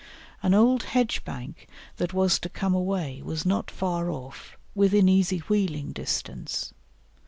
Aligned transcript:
An 0.41 0.55
old 0.55 0.81
hedge 0.81 1.23
bank 1.23 1.67
that 1.97 2.11
was 2.11 2.39
to 2.39 2.49
come 2.49 2.73
away 2.73 3.21
was 3.21 3.45
not 3.45 3.69
far 3.69 4.09
off, 4.09 4.57
within 4.73 5.07
easy 5.07 5.37
wheeling 5.47 5.91
distance. 5.91 6.73